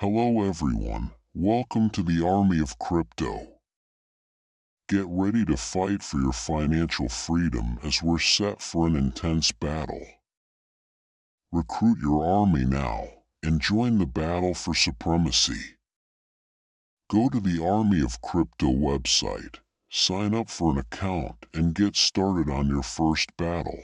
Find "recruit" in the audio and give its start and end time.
11.50-11.98